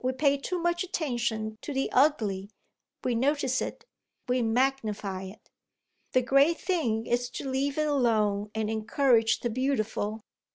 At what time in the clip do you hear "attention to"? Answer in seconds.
0.82-1.74